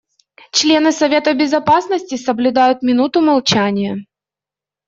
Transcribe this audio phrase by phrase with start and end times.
[0.51, 4.03] Члены Совета Безопасности соблюдают минуту молчания.